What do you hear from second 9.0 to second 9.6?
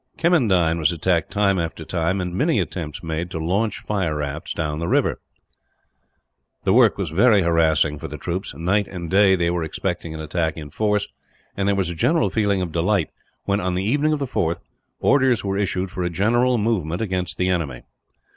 day they